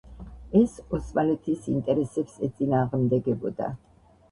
[0.59, 3.73] ეს ოსმალეთის ინტერესებს ეწინააღმდეგებოდა.